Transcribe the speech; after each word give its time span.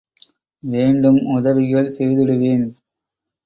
வேண்டும் 0.63 1.19
உதவிகள் 1.31 1.93
செய்திடுவேன். 1.97 2.65